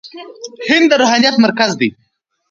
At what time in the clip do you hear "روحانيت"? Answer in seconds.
1.01-1.35